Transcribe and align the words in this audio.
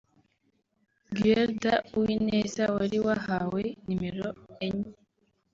Guelda 1.15 1.73
Uwineza 1.97 2.63
wari 2.75 2.97
wahawe 3.05 3.63
nimero 3.85 4.27
enye 4.65 4.91